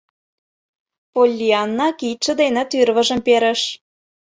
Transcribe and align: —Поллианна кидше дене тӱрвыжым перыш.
—Поллианна 1.13 1.87
кидше 1.99 2.33
дене 2.41 2.63
тӱрвыжым 2.71 3.19
перыш. 3.27 3.61